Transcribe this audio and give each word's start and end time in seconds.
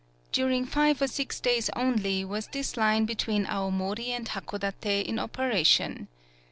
During 0.31 0.65
five 0.65 0.99
or 0.99 1.05
six 1.05 1.39
days 1.39 1.69
only 1.75 2.25
was 2.25 2.47
this 2.47 2.75
line 2.75 3.05
between 3.05 3.45
Awomori 3.45 4.07
and 4.07 4.27
Hakodate 4.27 5.05
in 5.05 5.19
operation. 5.19 6.07